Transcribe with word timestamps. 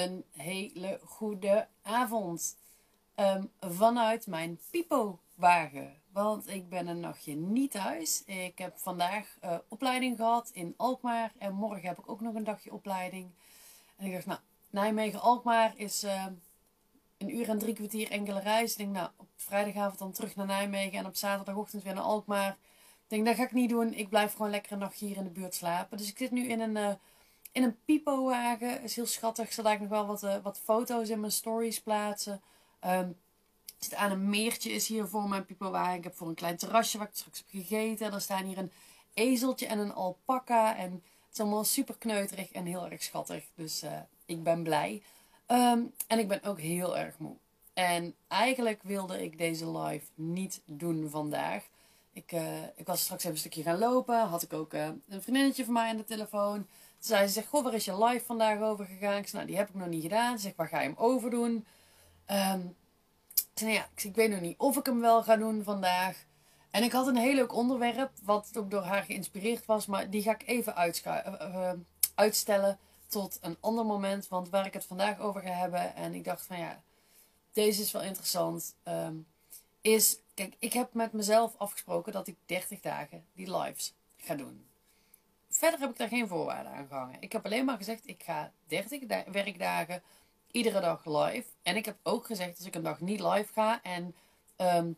een 0.00 0.24
hele 0.32 1.00
goede 1.04 1.68
avond. 1.82 2.56
Ehm, 3.14 3.44
vanuit 3.60 4.26
mijn 4.26 4.58
Pipo-wagen. 4.70 6.00
Want 6.12 6.48
ik 6.48 6.68
ben 6.68 6.86
een 6.86 7.00
nachtje 7.00 7.34
niet 7.34 7.70
thuis. 7.70 8.24
Ik 8.24 8.58
heb 8.58 8.78
vandaag 8.78 9.36
uh, 9.44 9.54
opleiding 9.68 10.16
gehad 10.16 10.50
in 10.52 10.74
Alkmaar. 10.76 11.32
En 11.38 11.54
morgen 11.54 11.88
heb 11.88 11.98
ik 11.98 12.10
ook 12.10 12.20
nog 12.20 12.34
een 12.34 12.44
dagje 12.44 12.72
opleiding. 12.72 13.30
En 13.96 14.06
ik 14.06 14.12
dacht, 14.12 14.26
nou, 14.26 14.40
Nijmegen-Alkmaar 14.70 15.72
is 15.76 16.04
uh, 16.04 16.26
een 17.18 17.36
uur 17.36 17.48
en 17.48 17.58
drie 17.58 17.74
kwartier 17.74 18.10
enkele 18.10 18.40
reis. 18.40 18.70
Ik 18.70 18.78
denk, 18.78 18.92
nou, 18.92 19.10
op 19.16 19.28
vrijdagavond 19.36 19.98
dan 19.98 20.12
terug 20.12 20.36
naar 20.36 20.46
Nijmegen. 20.46 20.98
En 20.98 21.06
op 21.06 21.16
zaterdagochtend 21.16 21.82
weer 21.82 21.94
naar 21.94 22.02
Alkmaar. 22.02 22.50
Ik 22.50 23.08
denk, 23.08 23.26
dat 23.26 23.36
ga 23.36 23.42
ik 23.42 23.52
niet 23.52 23.70
doen. 23.70 23.94
Ik 23.94 24.08
blijf 24.08 24.32
gewoon 24.32 24.50
lekker 24.50 24.72
een 24.72 24.78
nachtje 24.78 25.06
hier 25.06 25.16
in 25.16 25.24
de 25.24 25.30
buurt 25.30 25.54
slapen. 25.54 25.98
Dus 25.98 26.08
ik 26.08 26.18
zit 26.18 26.30
nu 26.30 26.48
in 26.48 26.60
een... 26.60 26.76
Uh, 26.76 26.92
in 27.52 27.62
een 27.62 27.76
pipo-wagen. 27.84 28.82
Is 28.82 28.96
heel 28.96 29.06
schattig. 29.06 29.44
Ik 29.46 29.52
zal 29.52 29.64
daar 29.64 29.80
nog 29.80 29.88
wel 29.88 30.06
wat, 30.06 30.22
uh, 30.22 30.36
wat 30.42 30.58
foto's 30.64 31.08
in 31.08 31.20
mijn 31.20 31.32
stories 31.32 31.80
plaatsen. 31.80 32.40
Um, 32.84 33.16
zit 33.78 33.94
aan 33.94 34.10
een 34.10 34.28
meertje 34.28 34.70
is 34.72 34.86
hier 34.86 35.08
voor 35.08 35.28
mijn 35.28 35.46
pipo-wagen. 35.46 35.96
Ik 35.96 36.04
heb 36.04 36.16
voor 36.16 36.28
een 36.28 36.34
klein 36.34 36.56
terrasje 36.56 36.98
waar 36.98 37.08
ik 37.08 37.14
straks 37.14 37.38
heb 37.38 37.46
gegeten. 37.62 38.12
Er 38.12 38.20
staan 38.20 38.44
hier 38.44 38.58
een 38.58 38.72
ezeltje 39.14 39.66
en 39.66 39.78
een 39.78 39.92
alpaca. 39.92 40.76
En 40.76 40.92
het 40.92 41.32
is 41.32 41.40
allemaal 41.40 41.64
super 41.64 41.94
kneuterig 41.98 42.52
en 42.52 42.66
heel 42.66 42.90
erg 42.90 43.02
schattig. 43.02 43.44
Dus 43.54 43.82
uh, 43.82 43.90
ik 44.26 44.42
ben 44.42 44.62
blij. 44.62 45.02
Um, 45.48 45.94
en 46.06 46.18
ik 46.18 46.28
ben 46.28 46.42
ook 46.42 46.60
heel 46.60 46.98
erg 46.98 47.18
moe. 47.18 47.36
En 47.74 48.14
eigenlijk 48.28 48.82
wilde 48.82 49.22
ik 49.22 49.38
deze 49.38 49.78
live 49.78 50.06
niet 50.14 50.60
doen 50.64 51.10
vandaag. 51.10 51.64
Ik, 52.12 52.32
uh, 52.32 52.62
ik 52.76 52.86
was 52.86 53.02
straks 53.02 53.22
even 53.22 53.34
een 53.34 53.40
stukje 53.40 53.62
gaan 53.62 53.78
lopen. 53.78 54.28
Had 54.28 54.42
ik 54.42 54.52
ook 54.52 54.74
uh, 54.74 54.86
een 55.08 55.22
vriendinnetje 55.22 55.64
van 55.64 55.72
mij 55.72 55.88
aan 55.88 55.96
de 55.96 56.04
telefoon 56.04 56.66
zei 57.04 57.26
ze, 57.26 57.32
zegt, 57.32 57.46
goh, 57.46 57.64
waar 57.64 57.74
is 57.74 57.84
je 57.84 58.04
live 58.04 58.24
vandaag 58.24 58.60
over 58.60 58.86
gegaan? 58.86 59.16
Ik 59.16 59.28
zei, 59.28 59.36
nou, 59.36 59.46
die 59.46 59.56
heb 59.56 59.68
ik 59.68 59.74
nog 59.74 59.88
niet 59.88 60.02
gedaan. 60.02 60.36
Ze 60.36 60.42
zegt, 60.42 60.56
waar 60.56 60.68
ga 60.68 60.80
je 60.80 60.88
hem 60.88 60.98
overdoen? 60.98 61.66
Um, 62.30 62.76
ik 63.34 63.58
zei, 63.58 63.70
nou 63.70 63.72
ja, 63.72 63.88
ik 64.02 64.14
weet 64.14 64.30
nog 64.30 64.40
niet 64.40 64.58
of 64.58 64.76
ik 64.76 64.86
hem 64.86 65.00
wel 65.00 65.22
ga 65.22 65.36
doen 65.36 65.62
vandaag. 65.62 66.24
En 66.70 66.82
ik 66.82 66.92
had 66.92 67.06
een 67.06 67.16
heel 67.16 67.34
leuk 67.34 67.54
onderwerp, 67.54 68.10
wat 68.22 68.50
ook 68.56 68.70
door 68.70 68.82
haar 68.82 69.02
geïnspireerd 69.02 69.66
was. 69.66 69.86
Maar 69.86 70.10
die 70.10 70.22
ga 70.22 70.30
ik 70.30 70.42
even 70.46 70.94
uh, 71.16 71.72
uitstellen 72.14 72.78
tot 73.06 73.38
een 73.40 73.56
ander 73.60 73.86
moment. 73.86 74.28
Want 74.28 74.48
waar 74.48 74.66
ik 74.66 74.72
het 74.72 74.84
vandaag 74.84 75.18
over 75.18 75.40
ga 75.40 75.52
hebben, 75.52 75.94
en 75.94 76.14
ik 76.14 76.24
dacht 76.24 76.46
van 76.46 76.58
ja, 76.58 76.82
deze 77.52 77.82
is 77.82 77.92
wel 77.92 78.02
interessant. 78.02 78.74
Um, 78.88 79.26
is, 79.82 80.18
kijk, 80.34 80.54
ik 80.58 80.72
heb 80.72 80.94
met 80.94 81.12
mezelf 81.12 81.54
afgesproken 81.56 82.12
dat 82.12 82.26
ik 82.26 82.36
30 82.46 82.80
dagen 82.80 83.24
die 83.32 83.58
lives 83.58 83.94
ga 84.16 84.34
doen 84.34 84.66
verder 85.54 85.80
heb 85.80 85.90
ik 85.90 85.96
daar 85.96 86.08
geen 86.08 86.28
voorwaarden 86.28 86.72
aan 86.72 86.86
gehangen. 86.86 87.16
Ik 87.20 87.32
heb 87.32 87.44
alleen 87.44 87.64
maar 87.64 87.76
gezegd, 87.76 88.08
ik 88.08 88.22
ga 88.22 88.52
30 88.66 89.00
werkdagen 89.32 90.02
iedere 90.50 90.80
dag 90.80 91.04
live. 91.04 91.44
En 91.62 91.76
ik 91.76 91.84
heb 91.84 91.96
ook 92.02 92.26
gezegd, 92.26 92.56
als 92.56 92.66
ik 92.66 92.74
een 92.74 92.82
dag 92.82 93.00
niet 93.00 93.20
live 93.20 93.52
ga 93.52 93.82
en 93.82 94.14
um, 94.56 94.96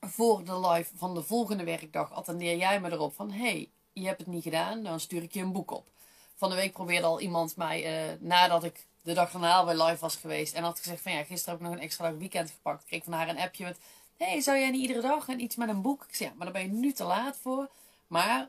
voor 0.00 0.44
de 0.44 0.60
live 0.60 0.96
van 0.96 1.14
de 1.14 1.22
volgende 1.22 1.64
werkdag 1.64 2.12
attendeer 2.12 2.56
jij 2.56 2.80
me 2.80 2.92
erop 2.92 3.14
van, 3.14 3.30
hey, 3.30 3.70
je 3.92 4.06
hebt 4.06 4.18
het 4.18 4.28
niet 4.28 4.42
gedaan, 4.42 4.82
dan 4.82 5.00
stuur 5.00 5.22
ik 5.22 5.32
je 5.32 5.40
een 5.40 5.52
boek 5.52 5.70
op. 5.70 5.86
Van 6.34 6.50
de 6.50 6.56
week 6.56 6.72
probeerde 6.72 7.06
al 7.06 7.20
iemand 7.20 7.56
mij, 7.56 8.10
uh, 8.10 8.20
nadat 8.20 8.64
ik 8.64 8.86
de 9.02 9.12
dag 9.12 9.30
daarna 9.30 9.64
weer 9.64 9.82
live 9.82 10.00
was 10.00 10.16
geweest 10.16 10.54
en 10.54 10.62
had 10.62 10.78
gezegd 10.78 11.02
van 11.02 11.12
ja, 11.12 11.24
gisteren 11.24 11.54
heb 11.54 11.62
ik 11.62 11.66
nog 11.66 11.76
een 11.76 11.84
extra 11.84 12.16
weekend 12.16 12.50
gepakt. 12.50 12.84
Kreeg 12.84 13.04
van 13.04 13.12
haar 13.12 13.28
een 13.28 13.38
appje 13.38 13.64
met, 13.64 13.78
hey, 14.16 14.40
zou 14.40 14.58
jij 14.58 14.70
niet 14.70 14.80
iedere 14.80 15.00
dag 15.00 15.28
en 15.28 15.40
iets 15.40 15.56
met 15.56 15.68
een 15.68 15.82
boek? 15.82 16.04
Ik 16.08 16.14
zei, 16.14 16.28
ja, 16.28 16.34
maar 16.34 16.44
daar 16.52 16.62
ben 16.62 16.72
je 16.72 16.80
nu 16.80 16.92
te 16.92 17.04
laat 17.04 17.36
voor. 17.36 17.68
Maar 18.06 18.48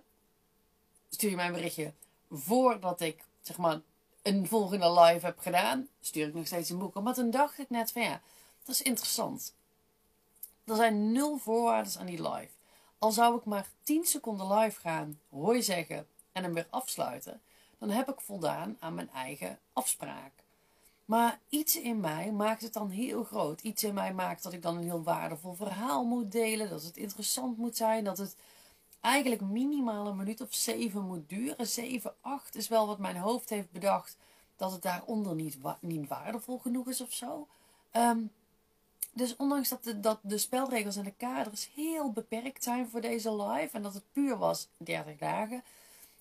stuur 1.09 1.29
je 1.29 1.35
mij 1.35 1.45
een 1.45 1.53
berichtje 1.53 1.93
voordat 2.31 3.01
ik 3.01 3.23
zeg 3.41 3.57
maar 3.57 3.79
een 4.21 4.47
volgende 4.47 5.01
live 5.01 5.25
heb 5.25 5.39
gedaan, 5.39 5.87
stuur 6.01 6.27
ik 6.27 6.33
nog 6.33 6.45
steeds 6.45 6.69
een 6.69 6.77
boek. 6.77 7.01
Maar 7.01 7.13
toen 7.13 7.31
dacht 7.31 7.59
ik 7.59 7.69
net 7.69 7.91
van 7.91 8.01
ja, 8.01 8.21
dat 8.63 8.75
is 8.75 8.81
interessant. 8.81 9.53
Er 10.63 10.75
zijn 10.75 11.11
nul 11.11 11.37
voorwaarden 11.37 11.99
aan 11.99 12.05
die 12.05 12.29
live. 12.29 12.49
Al 12.97 13.11
zou 13.11 13.37
ik 13.37 13.45
maar 13.45 13.67
10 13.83 14.05
seconden 14.05 14.57
live 14.57 14.79
gaan, 14.79 15.19
hooi 15.29 15.63
zeggen 15.63 16.07
en 16.31 16.43
hem 16.43 16.53
weer 16.53 16.67
afsluiten, 16.69 17.41
dan 17.79 17.89
heb 17.89 18.09
ik 18.09 18.21
voldaan 18.21 18.77
aan 18.79 18.93
mijn 18.93 19.09
eigen 19.09 19.59
afspraak. 19.73 20.31
Maar 21.05 21.39
iets 21.49 21.79
in 21.79 21.99
mij 21.99 22.31
maakt 22.31 22.61
het 22.61 22.73
dan 22.73 22.89
heel 22.89 23.23
groot. 23.23 23.61
Iets 23.61 23.83
in 23.83 23.93
mij 23.93 24.13
maakt 24.13 24.43
dat 24.43 24.53
ik 24.53 24.61
dan 24.61 24.77
een 24.77 24.83
heel 24.83 25.03
waardevol 25.03 25.53
verhaal 25.53 26.05
moet 26.05 26.31
delen, 26.31 26.69
dat 26.69 26.83
het 26.83 26.97
interessant 26.97 27.57
moet 27.57 27.77
zijn, 27.77 28.03
dat 28.03 28.17
het 28.17 28.35
eigenlijk 29.01 29.41
minimaal 29.41 30.07
een 30.07 30.15
minuut 30.15 30.41
of 30.41 30.53
zeven 30.53 31.05
moet 31.05 31.29
duren. 31.29 31.67
Zeven, 31.67 32.13
acht 32.21 32.55
is 32.55 32.67
wel 32.67 32.87
wat 32.87 32.99
mijn 32.99 33.17
hoofd 33.17 33.49
heeft 33.49 33.71
bedacht. 33.71 34.17
Dat 34.55 34.71
het 34.71 34.81
daaronder 34.81 35.35
niet, 35.35 35.57
niet 35.79 36.07
waardevol 36.07 36.57
genoeg 36.57 36.87
is 36.87 37.01
of 37.01 37.13
zo. 37.13 37.47
Um, 37.93 38.31
dus 39.13 39.35
ondanks 39.35 39.69
dat 39.69 39.83
de, 39.83 39.99
dat 39.99 40.19
de 40.21 40.37
spelregels 40.37 40.95
en 40.95 41.03
de 41.03 41.13
kaders 41.17 41.69
heel 41.75 42.11
beperkt 42.11 42.63
zijn 42.63 42.89
voor 42.89 43.01
deze 43.01 43.35
live. 43.35 43.75
En 43.75 43.81
dat 43.81 43.93
het 43.93 44.03
puur 44.11 44.37
was 44.37 44.67
30 44.77 45.17
dagen. 45.17 45.63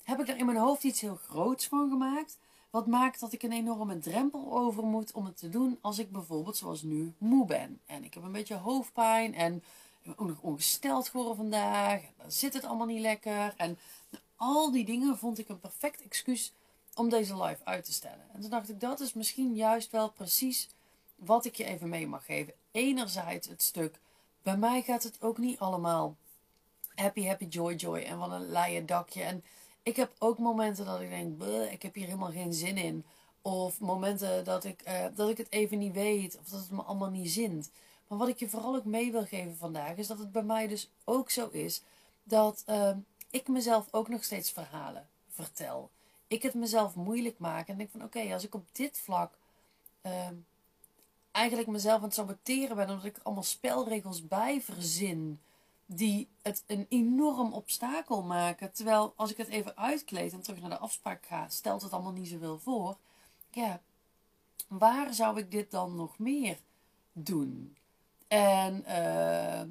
Heb 0.09 0.21
ik 0.21 0.29
er 0.29 0.37
in 0.37 0.47
mijn 0.47 0.59
hoofd 0.59 0.83
iets 0.83 1.01
heel 1.01 1.17
groots 1.17 1.67
van 1.67 1.89
gemaakt. 1.89 2.39
Wat 2.71 2.87
maakt 2.87 3.21
dat 3.21 3.33
ik 3.33 3.43
een 3.43 3.53
enorme 3.53 3.99
drempel 3.99 4.59
over 4.59 4.85
moet 4.85 5.13
om 5.13 5.25
het 5.25 5.37
te 5.37 5.49
doen 5.49 5.79
als 5.81 5.99
ik 5.99 6.13
bijvoorbeeld 6.13 6.57
zoals 6.57 6.83
nu 6.83 7.13
moe 7.19 7.47
ben. 7.47 7.81
En 7.87 8.05
ik 8.05 8.15
heb 8.15 8.23
een 8.23 8.33
beetje 8.33 8.55
hoofdpijn 8.55 9.35
en 9.35 9.63
ben 10.03 10.19
ook 10.19 10.29
nog 10.29 10.41
ongesteld 10.41 11.09
geworden 11.09 11.37
vandaag. 11.37 12.03
Dan 12.17 12.31
zit 12.31 12.55
het 12.55 12.65
allemaal 12.65 12.87
niet 12.87 13.01
lekker. 13.01 13.55
En 13.57 13.79
al 14.37 14.71
die 14.71 14.85
dingen 14.85 15.19
vond 15.19 15.39
ik 15.39 15.49
een 15.49 15.61
perfect 15.61 16.03
excuus 16.03 16.53
om 16.95 17.09
deze 17.09 17.43
live 17.43 17.65
uit 17.65 17.85
te 17.85 17.93
stellen. 17.93 18.27
En 18.35 18.41
toen 18.41 18.51
dacht 18.51 18.69
ik, 18.69 18.81
dat 18.81 19.01
is 19.01 19.13
misschien 19.13 19.55
juist 19.55 19.91
wel 19.91 20.11
precies 20.11 20.69
wat 21.17 21.45
ik 21.45 21.55
je 21.55 21.65
even 21.65 21.89
mee 21.89 22.07
mag 22.07 22.25
geven. 22.25 22.55
Enerzijds 22.71 23.49
het 23.49 23.63
stuk, 23.63 24.01
bij 24.43 24.57
mij 24.57 24.83
gaat 24.83 25.03
het 25.03 25.23
ook 25.23 25.39
niet 25.39 25.59
allemaal 25.59 26.17
happy, 26.95 27.27
happy, 27.27 27.45
joy, 27.45 27.75
joy 27.75 27.99
en 27.99 28.19
wat 28.19 28.31
een 28.31 28.51
leien 28.51 28.87
dakje. 28.87 29.23
En 29.23 29.45
ik 29.83 29.97
heb 29.97 30.13
ook 30.19 30.39
momenten 30.39 30.85
dat 30.85 31.01
ik 31.01 31.11
denk, 31.11 31.43
ik 31.71 31.83
heb 31.83 31.95
hier 31.95 32.07
helemaal 32.07 32.31
geen 32.31 32.53
zin 32.53 32.77
in. 32.77 33.05
Of 33.43 33.81
momenten 33.81 34.45
dat 34.45 34.65
ik, 34.65 34.89
uh, 34.89 35.05
dat 35.15 35.29
ik 35.29 35.37
het 35.37 35.53
even 35.53 35.79
niet 35.79 35.93
weet. 35.93 36.39
Of 36.39 36.49
dat 36.49 36.61
het 36.61 36.71
me 36.71 36.83
allemaal 36.83 37.11
niet 37.11 37.31
zint. 37.31 37.71
Maar 38.09 38.19
wat 38.19 38.29
ik 38.29 38.39
je 38.39 38.49
vooral 38.49 38.77
ook 38.77 38.85
mee 38.85 39.13
wil 39.13 39.25
geven 39.25 39.57
vandaag 39.57 39.97
is 39.97 40.07
dat 40.07 40.19
het 40.19 40.33
bij 40.33 40.43
mij 40.43 40.67
dus 40.67 40.91
ook 41.05 41.31
zo 41.31 41.49
is 41.49 41.83
dat 42.23 42.65
uh, 42.67 42.97
ik 43.31 43.49
mezelf 43.49 43.87
ook 43.91 44.09
nog 44.09 44.25
steeds 44.25 44.51
verhalen 44.51 45.09
vertel. 45.29 45.91
Ik 46.27 46.43
het 46.43 46.55
mezelf 46.55 46.95
moeilijk 46.95 47.39
maak 47.39 47.69
en 47.69 47.77
denk 47.77 47.91
van 47.91 48.03
oké, 48.03 48.33
als 48.33 48.45
ik 48.45 48.55
op 48.55 48.67
dit 48.73 48.99
vlak 48.99 49.39
uh, 50.03 50.29
eigenlijk 51.31 51.69
mezelf 51.69 51.97
aan 51.97 52.03
het 52.03 52.15
saboteren 52.15 52.77
ben 52.77 52.89
omdat 52.89 53.05
ik 53.05 53.19
allemaal 53.23 53.43
spelregels 53.43 54.27
bij 54.27 54.61
verzin 54.61 55.41
die 55.91 56.29
het 56.43 56.65
een 56.67 56.87
enorm 56.89 57.53
obstakel 57.53 58.23
maken. 58.23 58.73
Terwijl 58.73 59.13
als 59.17 59.31
ik 59.31 59.37
het 59.37 59.49
even 59.49 59.77
uitkleed 59.77 60.33
en 60.33 60.41
terug 60.41 60.61
naar 60.61 60.71
de 60.71 60.79
afspraak 60.79 61.27
ga, 61.27 61.49
stelt 61.49 61.83
het 61.83 61.93
allemaal 61.93 62.13
niet 62.13 62.29
zoveel 62.29 62.59
voor. 62.59 62.97
Ja, 63.51 63.81
waar 64.67 65.15
zou 65.15 65.39
ik 65.39 65.51
dit 65.51 65.71
dan 65.71 65.95
nog 65.95 66.19
meer 66.19 66.59
doen? 67.13 67.77
En 68.29 68.85
uh, 68.89 69.63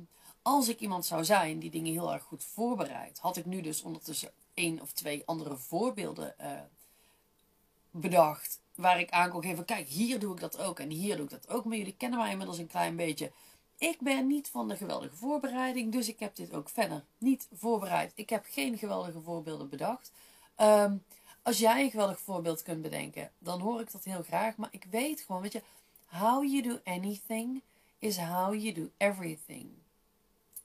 als 0.41 0.67
ik 0.67 0.79
iemand 0.79 1.05
zou 1.05 1.25
zijn 1.25 1.59
die 1.59 1.71
dingen 1.71 1.91
heel 1.91 2.13
erg 2.13 2.23
goed 2.23 2.43
voorbereidt, 2.43 3.19
had 3.19 3.37
ik 3.37 3.45
nu 3.45 3.61
dus 3.61 3.81
ondertussen 3.81 4.31
één 4.53 4.81
of 4.81 4.91
twee 4.91 5.23
andere 5.25 5.57
voorbeelden 5.57 6.35
uh, 6.41 6.51
bedacht. 7.91 8.59
Waar 8.75 8.99
ik 8.99 9.09
aan 9.09 9.29
kon 9.29 9.43
geven, 9.43 9.65
kijk, 9.65 9.87
hier 9.87 10.19
doe 10.19 10.33
ik 10.33 10.39
dat 10.39 10.57
ook 10.57 10.79
en 10.79 10.89
hier 10.89 11.15
doe 11.15 11.25
ik 11.25 11.31
dat 11.31 11.49
ook. 11.49 11.65
Maar 11.65 11.77
jullie 11.77 11.95
kennen 11.97 12.19
mij 12.19 12.31
inmiddels 12.31 12.57
een 12.57 12.67
klein 12.67 12.95
beetje. 12.95 13.31
Ik 13.77 13.99
ben 13.99 14.27
niet 14.27 14.49
van 14.49 14.67
de 14.67 14.77
geweldige 14.77 15.15
voorbereiding, 15.15 15.91
dus 15.91 16.07
ik 16.07 16.19
heb 16.19 16.35
dit 16.35 16.53
ook 16.53 16.69
verder 16.69 17.03
niet 17.17 17.47
voorbereid. 17.53 18.11
Ik 18.15 18.29
heb 18.29 18.45
geen 18.49 18.77
geweldige 18.77 19.21
voorbeelden 19.21 19.69
bedacht. 19.69 20.11
Um, 20.57 21.03
als 21.41 21.57
jij 21.57 21.83
een 21.83 21.89
geweldig 21.89 22.19
voorbeeld 22.19 22.61
kunt 22.63 22.81
bedenken, 22.81 23.31
dan 23.39 23.59
hoor 23.59 23.81
ik 23.81 23.91
dat 23.91 24.03
heel 24.03 24.23
graag. 24.23 24.55
Maar 24.55 24.69
ik 24.71 24.85
weet 24.89 25.21
gewoon, 25.21 25.41
weet 25.41 25.51
je, 25.51 25.61
how 26.05 26.43
you 26.43 26.61
do 26.61 26.79
anything 26.83 27.61
is 27.99 28.17
how 28.17 28.53
you 28.53 28.73
do 28.73 28.89
everything. 28.97 29.69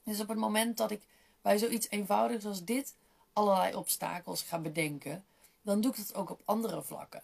Dus 0.03 0.19
op 0.19 0.27
het 0.27 0.37
moment 0.37 0.77
dat 0.77 0.91
ik 0.91 1.01
bij 1.41 1.57
zoiets 1.57 1.89
eenvoudigs 1.89 2.45
als 2.45 2.63
dit 2.63 2.95
allerlei 3.33 3.75
obstakels 3.75 4.41
ga 4.41 4.59
bedenken, 4.59 5.25
dan 5.61 5.81
doe 5.81 5.91
ik 5.91 5.97
dat 5.97 6.15
ook 6.15 6.29
op 6.29 6.41
andere 6.45 6.81
vlakken. 6.81 7.21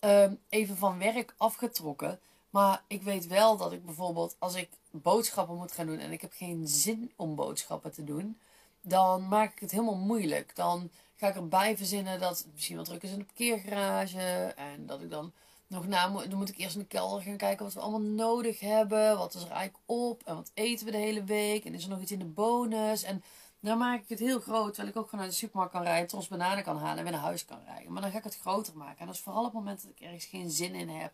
Um, 0.00 0.40
even 0.48 0.76
van 0.76 0.98
werk 0.98 1.34
afgetrokken. 1.36 2.20
Maar 2.50 2.82
ik 2.86 3.02
weet 3.02 3.26
wel 3.26 3.56
dat 3.56 3.72
ik 3.72 3.84
bijvoorbeeld 3.84 4.36
als 4.38 4.54
ik 4.54 4.68
boodschappen 4.92 5.56
moet 5.56 5.72
gaan 5.72 5.86
doen 5.86 5.98
en 5.98 6.12
ik 6.12 6.20
heb 6.20 6.32
geen 6.32 6.68
zin 6.68 7.12
om 7.16 7.34
boodschappen 7.34 7.92
te 7.92 8.04
doen, 8.04 8.38
dan 8.80 9.28
maak 9.28 9.52
ik 9.52 9.58
het 9.58 9.70
helemaal 9.70 9.96
moeilijk. 9.96 10.56
Dan 10.56 10.90
ga 11.16 11.28
ik 11.28 11.34
erbij 11.34 11.76
verzinnen 11.76 12.20
dat 12.20 12.38
het 12.38 12.46
misschien 12.52 12.76
wel 12.76 12.84
druk 12.84 13.02
is 13.02 13.10
in 13.10 13.18
de 13.18 13.24
parkeergarage 13.24 14.54
en 14.56 14.86
dat 14.86 15.00
ik 15.00 15.10
dan 15.10 15.32
nog 15.66 15.86
na, 15.86 16.08
dan 16.08 16.38
moet 16.38 16.48
ik 16.48 16.58
eerst 16.58 16.74
in 16.74 16.80
de 16.80 16.86
kelder 16.86 17.22
gaan 17.22 17.36
kijken 17.36 17.64
wat 17.64 17.74
we 17.74 17.80
allemaal 17.80 18.00
nodig 18.00 18.60
hebben. 18.60 19.18
Wat 19.18 19.34
is 19.34 19.42
er 19.42 19.50
eigenlijk 19.50 19.84
op 19.86 20.22
en 20.24 20.34
wat 20.34 20.50
eten 20.54 20.86
we 20.86 20.92
de 20.92 20.98
hele 20.98 21.24
week 21.24 21.64
en 21.64 21.74
is 21.74 21.84
er 21.84 21.90
nog 21.90 22.00
iets 22.00 22.12
in 22.12 22.18
de 22.18 22.24
bonus. 22.24 23.02
En 23.02 23.22
Dan 23.62 23.78
maak 23.78 24.02
ik 24.02 24.08
het 24.08 24.18
heel 24.18 24.40
groot, 24.40 24.74
terwijl 24.74 24.88
ik 24.88 24.96
ook 24.96 25.08
gewoon 25.08 25.20
naar 25.20 25.30
de 25.30 25.36
supermarkt 25.36 25.72
kan 25.72 25.82
rijden, 25.82 26.08
tros 26.08 26.28
bananen 26.28 26.64
kan 26.64 26.76
halen 26.76 26.96
en 26.96 27.02
weer 27.02 27.12
naar 27.12 27.22
huis 27.22 27.44
kan 27.44 27.58
rijden. 27.66 27.92
Maar 27.92 28.02
dan 28.02 28.10
ga 28.10 28.18
ik 28.18 28.24
het 28.24 28.38
groter 28.38 28.76
maken. 28.76 28.98
En 28.98 29.06
dat 29.06 29.14
is 29.14 29.20
vooral 29.20 29.44
op 29.44 29.52
het 29.52 29.62
moment 29.62 29.82
dat 29.82 29.90
ik 29.90 30.00
ergens 30.00 30.24
geen 30.24 30.50
zin 30.50 30.74
in 30.74 30.88
heb. 30.88 31.12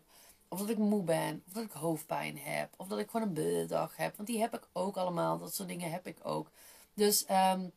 Of 0.49 0.59
dat 0.59 0.69
ik 0.69 0.77
moe 0.77 1.03
ben, 1.03 1.43
of 1.47 1.53
dat 1.53 1.63
ik 1.63 1.71
hoofdpijn 1.71 2.37
heb, 2.37 2.69
of 2.77 2.87
dat 2.87 2.99
ik 2.99 3.09
gewoon 3.09 3.27
een 3.27 3.33
buddag 3.33 3.97
heb. 3.97 4.15
Want 4.15 4.27
die 4.27 4.39
heb 4.39 4.55
ik 4.55 4.67
ook 4.73 4.97
allemaal, 4.97 5.37
dat 5.37 5.53
soort 5.53 5.67
dingen 5.67 5.91
heb 5.91 6.07
ik 6.07 6.17
ook. 6.23 6.51
Dus 6.93 7.25
um, 7.29 7.71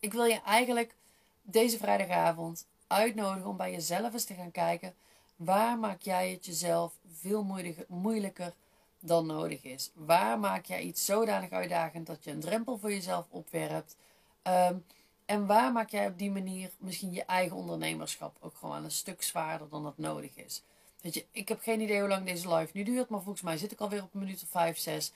ik 0.00 0.12
wil 0.12 0.24
je 0.24 0.40
eigenlijk 0.40 0.94
deze 1.42 1.78
vrijdagavond 1.78 2.66
uitnodigen 2.86 3.48
om 3.48 3.56
bij 3.56 3.70
jezelf 3.70 4.12
eens 4.12 4.24
te 4.24 4.34
gaan 4.34 4.50
kijken. 4.50 4.94
Waar 5.36 5.78
maak 5.78 6.00
jij 6.00 6.30
het 6.30 6.46
jezelf 6.46 6.92
veel 7.12 7.46
moeilijker 7.88 8.54
dan 9.00 9.26
nodig 9.26 9.62
is? 9.62 9.90
Waar 9.94 10.38
maak 10.38 10.64
jij 10.64 10.82
iets 10.82 11.04
zodanig 11.04 11.50
uitdagend 11.50 12.06
dat 12.06 12.24
je 12.24 12.30
een 12.30 12.40
drempel 12.40 12.78
voor 12.78 12.90
jezelf 12.90 13.26
opwerpt? 13.30 13.96
Um, 14.42 14.84
en 15.24 15.46
waar 15.46 15.72
maak 15.72 15.90
jij 15.90 16.06
op 16.06 16.18
die 16.18 16.30
manier 16.30 16.70
misschien 16.78 17.12
je 17.12 17.24
eigen 17.24 17.56
ondernemerschap 17.56 18.36
ook 18.40 18.56
gewoon 18.56 18.84
een 18.84 18.90
stuk 18.90 19.22
zwaarder 19.22 19.68
dan 19.68 19.82
dat 19.82 19.98
nodig 19.98 20.36
is? 20.36 20.62
Weet 21.00 21.14
je, 21.14 21.26
ik 21.30 21.48
heb 21.48 21.60
geen 21.60 21.80
idee 21.80 22.00
hoe 22.00 22.08
lang 22.08 22.26
deze 22.26 22.54
live 22.54 22.70
nu 22.72 22.82
duurt, 22.82 23.08
maar 23.08 23.22
volgens 23.22 23.44
mij 23.44 23.56
zit 23.56 23.72
ik 23.72 23.80
alweer 23.80 24.02
op 24.02 24.14
een 24.14 24.20
minuut 24.20 24.42
of 24.42 24.48
5, 24.48 24.78
6. 24.78 25.12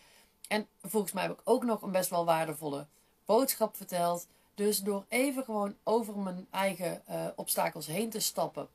En 0.48 0.66
volgens 0.82 1.12
mij 1.12 1.22
heb 1.22 1.32
ik 1.32 1.40
ook 1.44 1.64
nog 1.64 1.82
een 1.82 1.90
best 1.90 2.10
wel 2.10 2.25
waardevolle 2.25 2.86
boodschap 3.25 3.76
verteld. 3.76 4.26
Dus 4.54 4.78
door 4.78 5.04
even 5.08 5.44
gewoon 5.44 5.75
over 5.82 6.19
mijn 6.19 6.46
eigen 6.50 7.02
uh, 7.10 7.26
obstakels 7.36 7.86
heen 7.86 8.10
te 8.10 8.20
stappen. 8.20 8.69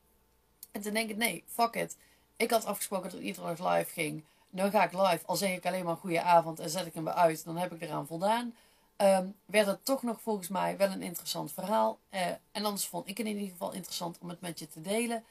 En 0.71 0.81
te 0.81 0.91
denken, 0.91 1.17
nee, 1.17 1.44
fuck 1.47 1.75
it. 1.75 1.97
Ik 2.35 2.51
had 2.51 2.65
afgesproken 2.65 3.11
dat 3.11 3.19
iedere 3.19 3.56
dag 3.56 3.75
live 3.75 3.91
ging. 3.91 4.23
Dan 4.50 4.71
ga 4.71 4.83
ik 4.83 4.91
live. 4.91 5.25
Al 5.25 5.35
zeg 5.35 5.56
ik 5.56 5.65
alleen 5.65 5.85
maar 5.85 5.95
goede 5.95 6.21
avond 6.21 6.59
en 6.59 6.69
zet 6.69 6.85
ik 6.85 6.94
hem 6.94 7.03
weer 7.03 7.13
uit. 7.13 7.44
Dan 7.44 7.57
heb 7.57 7.73
ik 7.73 7.81
eraan 7.81 8.07
voldaan. 8.07 8.56
Um, 8.97 9.35
werd 9.45 9.67
het 9.67 9.85
toch 9.85 10.03
nog 10.03 10.21
volgens 10.21 10.47
mij 10.47 10.77
wel 10.77 10.91
een 10.91 11.01
interessant 11.01 11.51
verhaal. 11.51 12.00
Uh, 12.13 12.27
en 12.27 12.65
anders 12.65 12.85
vond 12.85 13.07
ik 13.07 13.17
het 13.17 13.27
in 13.27 13.35
ieder 13.35 13.51
geval 13.51 13.73
interessant 13.73 14.17
om 14.19 14.29
het 14.29 14.41
met 14.41 14.59
je 14.59 14.67
te 14.67 14.81
delen. 14.81 15.23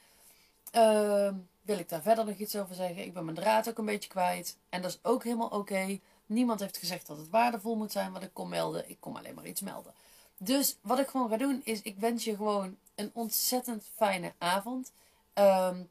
Uh, 0.75 1.33
wil 1.69 1.79
ik 1.79 1.89
daar 1.89 2.01
verder 2.01 2.25
nog 2.25 2.37
iets 2.37 2.55
over 2.55 2.75
zeggen? 2.75 3.03
Ik 3.03 3.13
ben 3.13 3.25
mijn 3.25 3.37
draad 3.37 3.69
ook 3.69 3.77
een 3.77 3.85
beetje 3.85 4.09
kwijt. 4.09 4.57
En 4.69 4.81
dat 4.81 4.91
is 4.91 4.99
ook 5.01 5.23
helemaal 5.23 5.47
oké. 5.47 5.99
Niemand 6.25 6.59
heeft 6.59 6.77
gezegd 6.77 7.07
dat 7.07 7.17
het 7.17 7.29
waardevol 7.29 7.75
moet 7.75 7.91
zijn 7.91 8.11
wat 8.11 8.23
ik 8.23 8.33
kom 8.33 8.49
melden. 8.49 8.89
Ik 8.89 8.97
kom 8.99 9.15
alleen 9.15 9.35
maar 9.35 9.47
iets 9.47 9.61
melden. 9.61 9.93
Dus 10.37 10.77
wat 10.81 10.99
ik 10.99 11.07
gewoon 11.07 11.29
ga 11.29 11.37
doen 11.37 11.61
is, 11.63 11.81
ik 11.81 11.99
wens 11.99 12.23
je 12.23 12.35
gewoon 12.35 12.77
een 12.95 13.11
ontzettend 13.13 13.83
fijne 13.95 14.33
avond. 14.37 14.91
Um, 15.33 15.89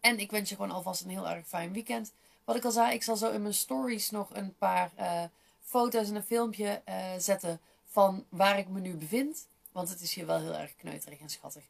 en 0.00 0.18
ik 0.18 0.30
wens 0.30 0.48
je 0.48 0.54
gewoon 0.54 0.70
alvast 0.70 1.02
een 1.02 1.10
heel 1.10 1.28
erg 1.28 1.46
fijn 1.46 1.72
weekend. 1.72 2.12
Wat 2.44 2.56
ik 2.56 2.64
al 2.64 2.70
zei, 2.70 2.94
ik 2.94 3.02
zal 3.02 3.16
zo 3.16 3.30
in 3.30 3.42
mijn 3.42 3.54
stories 3.54 4.10
nog 4.10 4.28
een 4.32 4.54
paar 4.56 4.90
uh, 4.98 5.22
foto's 5.62 6.08
en 6.08 6.14
een 6.14 6.22
filmpje 6.22 6.82
uh, 6.88 6.94
zetten 7.18 7.60
van 7.90 8.24
waar 8.28 8.58
ik 8.58 8.68
me 8.68 8.80
nu 8.80 8.94
bevind. 8.94 9.46
Want 9.72 9.88
het 9.88 10.00
is 10.00 10.14
hier 10.14 10.26
wel 10.26 10.38
heel 10.38 10.54
erg 10.54 10.76
kneuterig 10.76 11.20
en 11.20 11.30
schattig. 11.30 11.64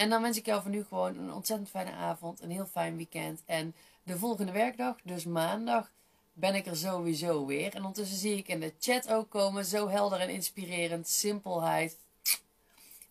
En 0.00 0.10
dan 0.10 0.22
wens 0.22 0.36
ik 0.36 0.46
jou 0.46 0.62
voor 0.62 0.70
nu 0.70 0.84
gewoon 0.84 1.18
een 1.18 1.32
ontzettend 1.32 1.70
fijne 1.70 1.92
avond, 1.92 2.40
een 2.40 2.50
heel 2.50 2.66
fijn 2.66 2.96
weekend. 2.96 3.42
En 3.46 3.74
de 4.02 4.18
volgende 4.18 4.52
werkdag, 4.52 4.96
dus 5.02 5.24
maandag, 5.24 5.90
ben 6.32 6.54
ik 6.54 6.66
er 6.66 6.76
sowieso 6.76 7.46
weer. 7.46 7.74
En 7.74 7.84
ondertussen 7.84 8.18
zie 8.18 8.36
ik 8.36 8.48
in 8.48 8.60
de 8.60 8.74
chat 8.78 9.12
ook 9.12 9.30
komen, 9.30 9.64
zo 9.64 9.88
helder 9.88 10.20
en 10.20 10.28
inspirerend, 10.28 11.08
simpelheid. 11.08 11.96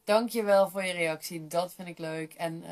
Dankjewel 0.03 0.69
voor 0.69 0.83
je 0.83 0.91
reactie, 0.91 1.47
dat 1.47 1.73
vind 1.73 1.87
ik 1.87 1.97
leuk. 1.97 2.33
En 2.33 2.63
uh, 2.63 2.69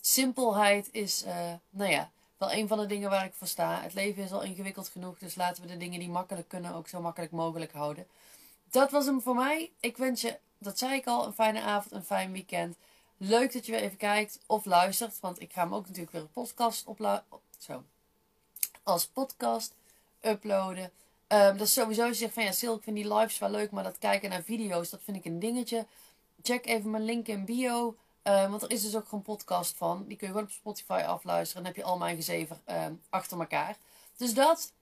simpelheid 0.00 0.88
is, 0.92 1.24
uh, 1.24 1.52
nou 1.70 1.90
ja, 1.90 2.10
wel 2.36 2.52
een 2.52 2.68
van 2.68 2.78
de 2.78 2.86
dingen 2.86 3.10
waar 3.10 3.24
ik 3.24 3.34
voor 3.34 3.46
sta. 3.46 3.80
Het 3.82 3.94
leven 3.94 4.22
is 4.22 4.32
al 4.32 4.42
ingewikkeld 4.42 4.88
genoeg, 4.88 5.18
dus 5.18 5.34
laten 5.34 5.62
we 5.62 5.68
de 5.68 5.76
dingen 5.76 5.98
die 5.98 6.08
makkelijk 6.08 6.48
kunnen 6.48 6.74
ook 6.74 6.88
zo 6.88 7.00
makkelijk 7.00 7.32
mogelijk 7.32 7.72
houden. 7.72 8.06
Dat 8.70 8.90
was 8.90 9.06
hem 9.06 9.20
voor 9.20 9.34
mij. 9.34 9.70
Ik 9.80 9.96
wens 9.96 10.20
je, 10.20 10.38
dat 10.58 10.78
zei 10.78 10.94
ik 10.94 11.06
al, 11.06 11.26
een 11.26 11.32
fijne 11.32 11.60
avond, 11.60 11.92
een 11.92 12.04
fijn 12.04 12.32
weekend. 12.32 12.76
Leuk 13.16 13.52
dat 13.52 13.66
je 13.66 13.72
weer 13.72 13.80
even 13.80 13.96
kijkt 13.96 14.38
of 14.46 14.64
luistert, 14.64 15.20
want 15.20 15.40
ik 15.40 15.52
ga 15.52 15.62
hem 15.62 15.74
ook 15.74 15.86
natuurlijk 15.86 16.12
weer 16.12 16.20
een 16.20 16.32
podcast 16.32 16.88
uploaden. 16.88 17.24
Zo. 17.58 17.84
Als 18.82 19.06
podcast 19.06 19.74
uploaden. 20.20 20.90
Um, 21.28 21.56
dat 21.56 21.66
is 21.66 21.72
sowieso 21.72 22.06
je 22.06 22.14
zegt 22.14 22.34
van 22.34 22.44
ja, 22.44 22.52
Sil, 22.60 22.74
ik 22.76 22.82
vind 22.82 22.96
die 22.96 23.14
lives 23.14 23.38
wel 23.38 23.50
leuk, 23.50 23.70
maar 23.70 23.84
dat 23.84 23.98
kijken 23.98 24.30
naar 24.30 24.42
video's, 24.42 24.90
dat 24.90 25.00
vind 25.02 25.16
ik 25.16 25.24
een 25.24 25.38
dingetje. 25.38 25.86
Check 26.42 26.66
even 26.66 26.90
mijn 26.90 27.04
link 27.04 27.26
in 27.26 27.44
bio. 27.44 27.96
Um, 28.22 28.50
want 28.50 28.62
er 28.62 28.70
is 28.70 28.82
dus 28.82 28.96
ook 28.96 29.08
gewoon 29.08 29.24
podcast 29.24 29.76
van. 29.76 30.04
Die 30.06 30.16
kun 30.16 30.26
je 30.26 30.32
gewoon 30.32 30.48
op 30.48 30.54
Spotify 30.54 31.02
afluisteren. 31.06 31.64
En 31.64 31.68
dan 31.68 31.74
heb 31.74 31.76
je 31.76 31.90
al 31.90 31.98
mijn 31.98 32.16
gezever 32.16 32.60
um, 32.66 33.02
achter 33.10 33.38
elkaar. 33.38 33.76
Dus 34.16 34.34
dat. 34.34 34.72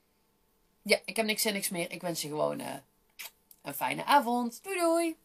Ja, 0.81 0.99
ik 1.05 1.15
heb 1.15 1.25
niks 1.25 1.45
en 1.45 1.53
niks 1.53 1.69
meer. 1.69 1.91
Ik 1.91 2.01
wens 2.01 2.21
je 2.21 2.27
gewoon 2.27 2.59
uh, 2.59 2.73
een 3.61 3.73
fijne 3.73 4.05
avond. 4.05 4.63
Doei 4.63 4.79
doei! 4.79 5.17